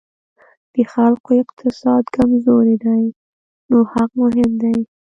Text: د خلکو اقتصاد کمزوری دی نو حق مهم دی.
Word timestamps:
د 0.73 0.75
خلکو 0.93 1.29
اقتصاد 1.43 2.03
کمزوری 2.15 2.75
دی 2.85 3.03
نو 3.69 3.77
حق 3.91 4.11
مهم 4.23 4.51
دی. 4.61 4.75